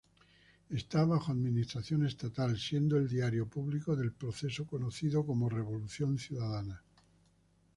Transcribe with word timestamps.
Está 0.79 1.05
bajo 1.05 1.31
administración 1.31 2.07
estatal, 2.07 2.57
siendo 2.57 2.97
el 2.97 3.07
diario 3.07 3.45
público 3.47 3.95
del 3.95 4.11
proceso 4.11 4.65
conocido 4.65 5.23
como 5.27 5.47
Revolución 5.47 6.17
Ciudadana. 6.17 6.81